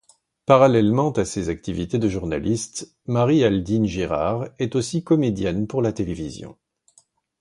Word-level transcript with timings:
Parallèlement 0.47 1.11
à 1.11 1.25
ses 1.25 1.49
activités 1.49 1.99
de 1.99 2.09
journaliste, 2.09 2.95
Marie-Aldine 3.05 3.85
Girard 3.85 4.47
est 4.57 4.75
aussi 4.75 5.03
comédienne 5.03 5.67
pour 5.67 5.83
la 5.83 5.93
télévision. 5.93 6.57